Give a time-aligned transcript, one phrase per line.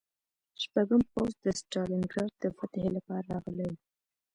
[0.61, 3.75] شپږم پوځ د ستالینګراډ د فتحې لپاره راغلی و